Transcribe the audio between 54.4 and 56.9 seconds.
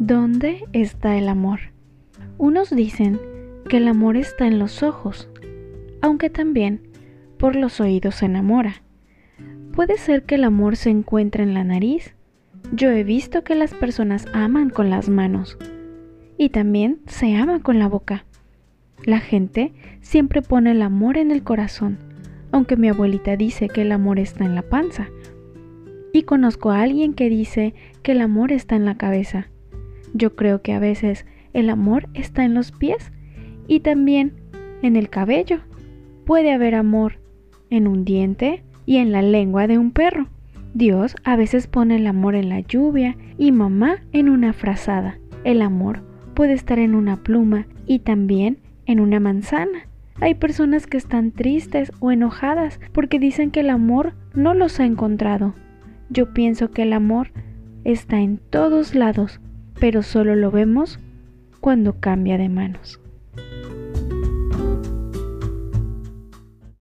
los ha encontrado. Yo pienso que